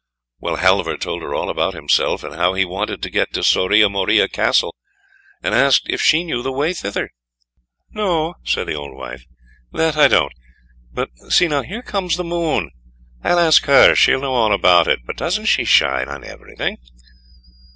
[0.39, 3.87] Well, Halvor told her all about himself, and how he wanted to get to Soria
[3.87, 4.73] Moria Castle,
[5.43, 7.11] and asked if she knew the way thither.
[7.91, 9.25] "No," said the old wife,
[9.71, 10.33] "that I don't,
[10.91, 12.71] but see now, here comes the Moon,
[13.23, 16.77] I'll ask her, she'll know all about it, for doesn't she shine on everything?"